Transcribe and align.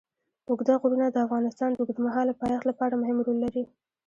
اوږده 0.49 0.73
غرونه 0.81 1.05
د 1.09 1.17
افغانستان 1.25 1.69
د 1.73 1.77
اوږدمهاله 1.81 2.33
پایښت 2.41 2.65
لپاره 2.69 2.99
مهم 3.01 3.17
رول 3.25 3.37
لري. 3.45 3.63